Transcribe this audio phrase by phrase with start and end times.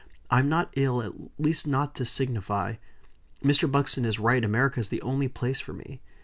[0.31, 2.77] "I'm not ill, at least not to signify.
[3.43, 3.71] Mr.
[3.71, 6.01] Buxton is right: America is the only place for me.